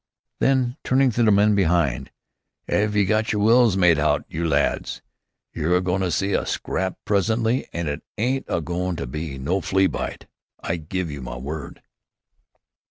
[0.39, 2.09] Then, turning to the men behind,
[2.67, 5.03] "'Ave you got yer wills made out, you lads?
[5.53, 9.37] You're a go'n' to see a scrap presently, an' it ain't a go'n' to be
[9.37, 10.25] no flea bite,
[10.59, 11.83] I give you my word!"